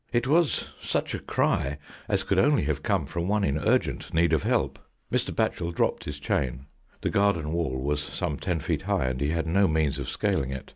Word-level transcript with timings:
It 0.11 0.25
was 0.25 0.69
such 0.81 1.13
a 1.13 1.19
cry 1.19 1.77
as 2.07 2.23
could 2.23 2.39
only 2.39 2.63
have 2.63 2.81
come 2.81 3.05
from 3.05 3.27
one 3.27 3.43
in 3.43 3.59
urgent 3.59 4.11
need 4.15 4.33
of 4.33 4.41
help. 4.41 4.79
Mr. 5.11 5.29
Batchel 5.29 5.71
dropped 5.75 6.05
his 6.05 6.17
chain. 6.17 6.65
The 7.01 7.11
garden 7.11 7.51
wall 7.51 7.79
was 7.79 8.01
some 8.01 8.37
ten 8.39 8.61
feet 8.61 8.81
high 8.81 9.05
and 9.09 9.21
he 9.21 9.29
had 9.29 9.45
no 9.45 9.67
means 9.67 9.99
of 9.99 10.09
scaling 10.09 10.49
it. 10.49 10.69